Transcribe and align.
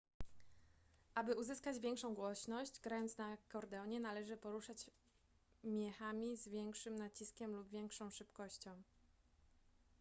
aby 1.15 1.35
uzyskać 1.35 1.79
większą 1.79 2.13
głośność 2.13 2.79
grając 2.79 3.17
na 3.17 3.25
akordeonie 3.25 3.99
należy 3.99 4.37
poruszać 4.37 4.85
miechami 5.63 6.37
z 6.37 6.47
większym 6.47 6.95
naciskiem 6.95 7.55
lub 7.55 7.69
większą 7.69 8.09
szybkością 8.09 8.81